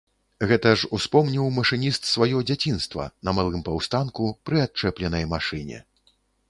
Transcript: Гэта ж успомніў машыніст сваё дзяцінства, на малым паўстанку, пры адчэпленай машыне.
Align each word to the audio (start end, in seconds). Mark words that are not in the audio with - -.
Гэта 0.51 0.69
ж 0.83 0.87
успомніў 0.97 1.51
машыніст 1.59 2.09
сваё 2.13 2.41
дзяцінства, 2.49 3.03
на 3.29 3.37
малым 3.41 3.61
паўстанку, 3.69 4.23
пры 4.51 4.57
адчэпленай 4.69 5.33
машыне. 5.37 5.77